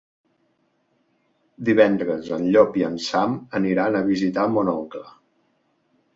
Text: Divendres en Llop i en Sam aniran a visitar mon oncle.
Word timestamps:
Divendres 1.69 2.31
en 2.39 2.47
Llop 2.57 2.81
i 2.81 2.87
en 2.89 2.97
Sam 3.09 3.37
aniran 3.61 4.01
a 4.01 4.03
visitar 4.09 4.49
mon 4.57 4.75
oncle. 4.77 5.05